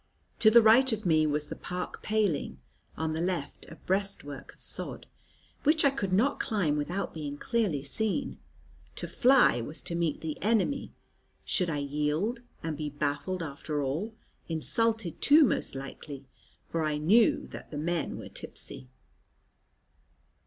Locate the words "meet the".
9.93-10.41